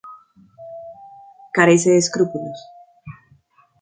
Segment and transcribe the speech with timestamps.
[1.53, 2.59] Carece de escrúpulos.